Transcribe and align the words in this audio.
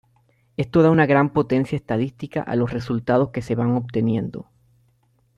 Esto 0.57 0.81
da 0.81 0.89
una 0.89 1.05
gran 1.05 1.31
potencia 1.31 1.75
estadística 1.75 2.41
a 2.41 2.55
los 2.55 2.73
resultados 2.73 3.29
que 3.29 3.43
se 3.43 3.53
van 3.53 3.75
obteniendo. 3.75 4.47